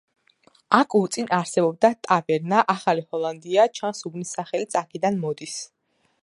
[0.77, 5.55] აქ უწინ არსებობდა ტავერნა „ახალი ჰოლანდია“, ჩანს, უბნის სახელიც აქედან მოდის.